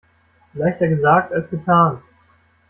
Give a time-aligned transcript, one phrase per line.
[0.55, 2.01] Leichter gesagt als getan.